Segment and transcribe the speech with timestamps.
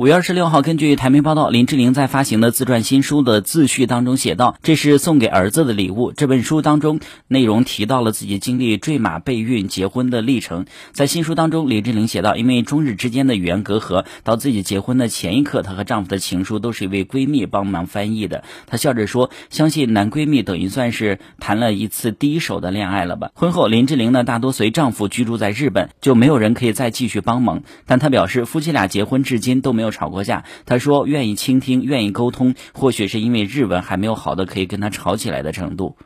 [0.00, 10.64] 五月二十六号，根据台媒报道，林志玲在发行的自传新书的自序当中写道：“这是送给儿子的礼物。”这本书当中内容提到了自己经历坠马、备孕、结婚的历程。
[10.92, 27.64] 在新书当中，林志玲写道：“因为中日之间的语言隔阂，到自己结婚的前一刻，她和丈夫的情书都是一位闺蜜帮忙翻译的。”她笑着说：“相信男闺蜜等于算是谈了一次第一手的恋爱了吧？”婚后，林志玲呢大多随丈夫居住在日本，就没有人可以再继续帮忙。
[27.84, 29.89] 但她表示，夫妻俩结婚至今都没有。
[29.90, 35.96] 吵过架，他说愿意倾听，愿意沟通，或许是因为日文还没有好的可以跟他吵起来的程度。